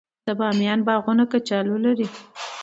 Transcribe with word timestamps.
د 0.27 0.29
بامیان 0.39 0.79
باغونه 0.87 1.23
کچالو 1.31 1.75
لري. 1.85 2.07